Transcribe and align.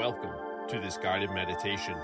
Welcome 0.00 0.32
to 0.68 0.80
this 0.80 0.96
guided 0.96 1.30
meditation. 1.30 1.94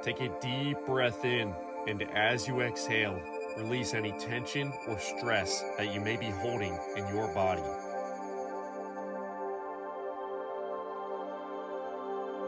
Take 0.00 0.22
a 0.22 0.30
deep 0.40 0.78
breath 0.86 1.26
in, 1.26 1.52
and 1.86 2.02
as 2.14 2.48
you 2.48 2.62
exhale, 2.62 3.20
release 3.58 3.92
any 3.92 4.12
tension 4.12 4.72
or 4.88 4.98
stress 4.98 5.62
that 5.76 5.92
you 5.92 6.00
may 6.00 6.16
be 6.16 6.30
holding 6.30 6.72
in 6.96 7.06
your 7.14 7.28
body. 7.34 7.60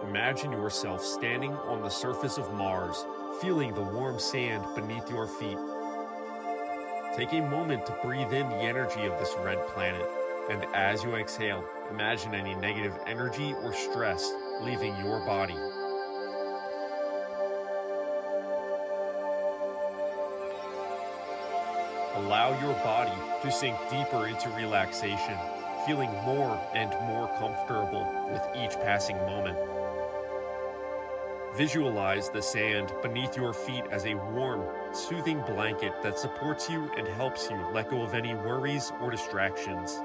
Imagine 0.09 0.53
yourself 0.53 1.05
standing 1.05 1.53
on 1.53 1.83
the 1.83 1.91
surface 1.91 2.39
of 2.39 2.55
Mars, 2.55 3.05
feeling 3.43 3.75
the 3.75 3.83
warm 3.83 4.19
sand 4.19 4.65
beneath 4.75 5.11
your 5.11 5.27
feet. 5.27 5.59
Take 7.15 7.35
a 7.35 7.47
moment 7.51 7.85
to 7.85 7.99
breathe 8.03 8.33
in 8.33 8.49
the 8.49 8.63
energy 8.63 9.05
of 9.05 9.19
this 9.19 9.35
red 9.45 9.59
planet, 9.67 10.09
and 10.49 10.65
as 10.75 11.05
you 11.05 11.17
exhale, 11.17 11.63
imagine 11.91 12.35
any 12.35 12.55
negative 12.55 12.97
energy 13.07 13.55
or 13.63 13.73
stress 13.73 14.33
leaving 14.61 14.97
your 15.05 15.21
body. 15.27 15.57
Allow 22.15 22.59
your 22.61 22.75
body 22.85 23.13
to 23.43 23.51
sink 23.51 23.77
deeper 23.91 24.27
into 24.27 24.49
relaxation, 24.51 25.37
feeling 25.87 26.11
more 26.25 26.61
and 26.75 26.91
more 27.07 27.29
comfortable 27.39 28.07
with 28.31 28.43
each 28.57 28.75
passing 28.81 29.17
moment. 29.19 29.59
Visualize 31.57 32.29
the 32.29 32.43
sand 32.43 32.93
beneath 33.03 33.37
your 33.37 33.53
feet 33.53 33.85
as 33.91 34.07
a 34.07 34.15
warm, 34.15 34.63
soothing 34.93 35.41
blanket 35.43 35.93
that 36.03 36.19
supports 36.19 36.69
you 36.69 36.91
and 36.97 37.09
helps 37.09 37.51
you 37.51 37.57
let 37.73 37.91
go 37.91 38.03
of 38.03 38.15
any 38.15 38.35
worries 38.35 38.93
or 39.01 39.11
distractions. 39.11 40.01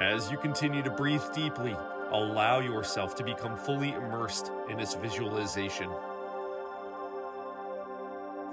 As 0.00 0.30
you 0.30 0.38
continue 0.38 0.82
to 0.82 0.90
breathe 0.90 1.22
deeply, 1.34 1.76
allow 2.10 2.60
yourself 2.60 3.14
to 3.16 3.22
become 3.22 3.54
fully 3.54 3.92
immersed 3.92 4.50
in 4.70 4.78
this 4.78 4.94
visualization. 4.94 5.90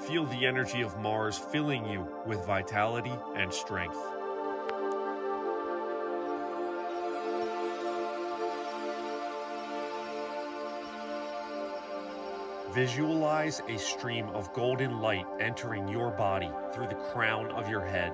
Feel 0.01 0.25
the 0.25 0.45
energy 0.45 0.81
of 0.81 0.99
Mars 0.99 1.37
filling 1.37 1.85
you 1.85 2.05
with 2.25 2.45
vitality 2.45 3.13
and 3.37 3.53
strength. 3.53 3.97
Visualize 12.73 13.61
a 13.69 13.77
stream 13.77 14.27
of 14.31 14.51
golden 14.51 14.99
light 14.99 15.25
entering 15.39 15.87
your 15.87 16.11
body 16.11 16.51
through 16.73 16.89
the 16.89 16.95
crown 16.95 17.49
of 17.53 17.69
your 17.69 17.85
head. 17.85 18.11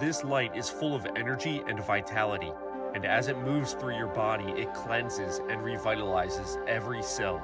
This 0.00 0.24
light 0.24 0.56
is 0.56 0.70
full 0.70 0.94
of 0.94 1.06
energy 1.16 1.62
and 1.68 1.78
vitality, 1.84 2.50
and 2.94 3.04
as 3.04 3.28
it 3.28 3.36
moves 3.36 3.74
through 3.74 3.96
your 3.96 4.06
body, 4.06 4.50
it 4.56 4.72
cleanses 4.72 5.38
and 5.50 5.60
revitalizes 5.60 6.56
every 6.66 7.02
cell. 7.02 7.42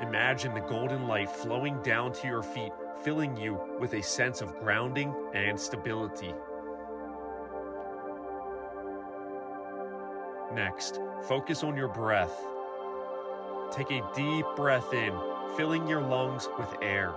Imagine 0.00 0.54
the 0.54 0.60
golden 0.60 1.08
light 1.08 1.28
flowing 1.28 1.82
down 1.82 2.12
to 2.12 2.28
your 2.28 2.42
feet, 2.44 2.72
filling 3.02 3.36
you 3.36 3.60
with 3.80 3.94
a 3.94 4.02
sense 4.02 4.40
of 4.40 4.56
grounding 4.60 5.12
and 5.34 5.58
stability. 5.58 6.34
Next, 10.54 11.00
focus 11.26 11.64
on 11.64 11.76
your 11.76 11.88
breath. 11.88 12.40
Take 13.72 13.90
a 13.90 14.02
deep 14.14 14.46
breath 14.54 14.92
in, 14.92 15.12
filling 15.56 15.88
your 15.88 16.02
lungs 16.02 16.48
with 16.56 16.68
air. 16.82 17.12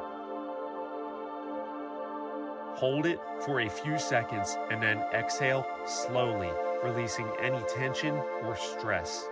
Hold 2.76 3.06
it 3.06 3.22
for 3.40 3.62
a 3.62 3.70
few 3.70 3.98
seconds 3.98 4.58
and 4.70 4.84
then 4.84 4.98
exhale 5.14 5.66
slowly, 5.86 6.50
releasing 6.84 7.26
any 7.42 7.62
tension 7.74 8.14
or 8.44 8.58
stress. 8.58 9.30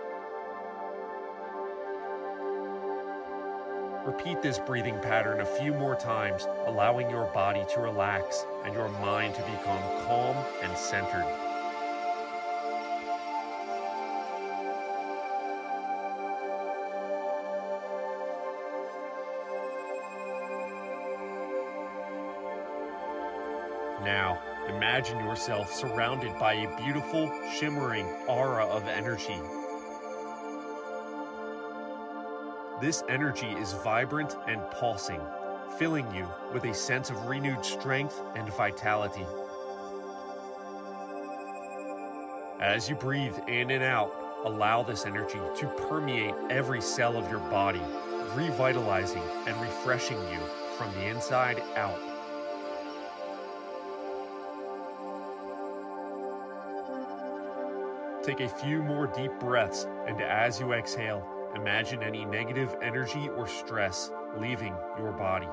Repeat 4.06 4.40
this 4.40 4.58
breathing 4.58 4.98
pattern 5.00 5.40
a 5.40 5.46
few 5.46 5.74
more 5.74 5.94
times, 5.94 6.46
allowing 6.66 7.10
your 7.10 7.26
body 7.26 7.64
to 7.74 7.80
relax 7.80 8.46
and 8.64 8.72
your 8.74 8.88
mind 8.88 9.34
to 9.34 9.42
become 9.42 9.82
calm 10.06 10.36
and 10.62 10.76
centered. 10.76 11.43
Now, 24.04 24.38
imagine 24.68 25.18
yourself 25.20 25.72
surrounded 25.72 26.38
by 26.38 26.52
a 26.54 26.76
beautiful, 26.76 27.32
shimmering 27.58 28.06
aura 28.28 28.66
of 28.66 28.86
energy. 28.86 29.40
This 32.82 33.02
energy 33.08 33.46
is 33.46 33.72
vibrant 33.72 34.36
and 34.46 34.60
pulsing, 34.72 35.22
filling 35.78 36.14
you 36.14 36.28
with 36.52 36.64
a 36.64 36.74
sense 36.74 37.08
of 37.08 37.24
renewed 37.24 37.64
strength 37.64 38.20
and 38.36 38.46
vitality. 38.52 39.24
As 42.60 42.90
you 42.90 42.96
breathe 42.96 43.38
in 43.48 43.70
and 43.70 43.82
out, 43.82 44.12
allow 44.44 44.82
this 44.82 45.06
energy 45.06 45.40
to 45.56 45.66
permeate 45.88 46.34
every 46.50 46.82
cell 46.82 47.16
of 47.16 47.30
your 47.30 47.40
body, 47.40 47.82
revitalizing 48.34 49.22
and 49.46 49.58
refreshing 49.62 50.18
you 50.30 50.40
from 50.76 50.92
the 50.92 51.06
inside 51.06 51.62
out. 51.76 52.13
Take 58.24 58.40
a 58.40 58.48
few 58.48 58.82
more 58.82 59.06
deep 59.06 59.38
breaths, 59.38 59.86
and 60.06 60.22
as 60.22 60.58
you 60.58 60.72
exhale, 60.72 61.28
imagine 61.54 62.02
any 62.02 62.24
negative 62.24 62.74
energy 62.80 63.28
or 63.36 63.46
stress 63.46 64.10
leaving 64.38 64.74
your 64.98 65.12
body. 65.12 65.46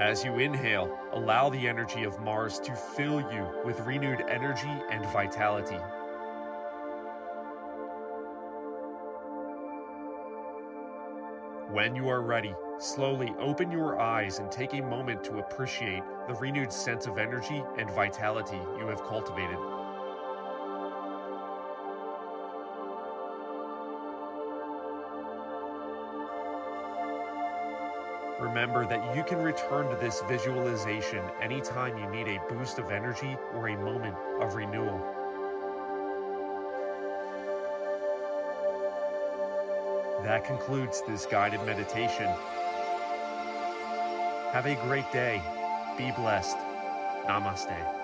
As 0.00 0.24
you 0.24 0.38
inhale, 0.38 0.98
allow 1.12 1.50
the 1.50 1.68
energy 1.68 2.04
of 2.04 2.18
Mars 2.20 2.58
to 2.60 2.74
fill 2.74 3.20
you 3.20 3.46
with 3.62 3.80
renewed 3.80 4.24
energy 4.30 4.72
and 4.90 5.04
vitality. 5.12 5.76
When 11.72 11.94
you 11.94 12.08
are 12.08 12.20
ready, 12.20 12.52
slowly 12.78 13.32
open 13.38 13.70
your 13.70 14.00
eyes 14.00 14.40
and 14.40 14.50
take 14.50 14.74
a 14.74 14.82
moment 14.82 15.22
to 15.22 15.38
appreciate 15.38 16.02
the 16.26 16.34
renewed 16.34 16.72
sense 16.72 17.06
of 17.06 17.16
energy 17.16 17.62
and 17.78 17.88
vitality 17.92 18.58
you 18.76 18.88
have 18.88 19.04
cultivated. 19.04 19.56
Remember 28.40 28.84
that 28.86 29.14
you 29.14 29.22
can 29.22 29.38
return 29.38 29.88
to 29.90 29.96
this 30.00 30.22
visualization 30.28 31.22
anytime 31.40 31.96
you 31.96 32.10
need 32.10 32.26
a 32.26 32.42
boost 32.48 32.80
of 32.80 32.90
energy 32.90 33.36
or 33.54 33.68
a 33.68 33.76
moment 33.76 34.16
of 34.40 34.56
renewal. 34.56 35.19
That 40.22 40.44
concludes 40.44 41.02
this 41.08 41.24
guided 41.24 41.64
meditation. 41.64 42.28
Have 44.52 44.66
a 44.66 44.74
great 44.74 45.10
day. 45.12 45.40
Be 45.96 46.12
blessed. 46.12 46.58
Namaste. 47.26 47.99